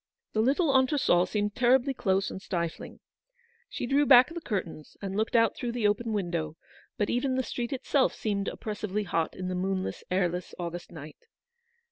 The 0.33 0.41
little 0.41 0.73
entresol 0.75 1.27
seemed 1.27 1.53
terribly 1.53 1.93
close 1.93 2.31
and 2.31 2.41
stifling. 2.41 3.01
She 3.69 3.85
drew 3.85 4.07
back 4.07 4.33
the 4.33 4.41
curtains, 4.41 4.97
and 4.99 5.15
looked 5.15 5.35
out 5.35 5.55
through 5.55 5.73
the 5.73 5.85
open 5.87 6.11
window; 6.11 6.57
but 6.97 7.11
even 7.11 7.35
the 7.35 7.43
110 7.43 7.43
Eleanor's 7.43 7.47
victory. 7.47 7.65
street 7.67 7.73
itself 7.73 8.15
seemed 8.15 8.47
oppressively 8.47 9.03
hot 9.03 9.35
in 9.35 9.47
the 9.47 9.53
moonless, 9.53 10.03
airless 10.09 10.55
August 10.57 10.91
night. 10.91 11.19